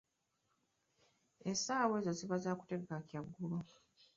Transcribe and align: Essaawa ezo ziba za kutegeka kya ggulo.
Essaawa 1.51 1.95
ezo 1.99 2.11
ziba 2.19 2.37
za 2.43 2.51
kutegeka 2.59 2.97
kya 3.07 3.21
ggulo. 3.25 3.59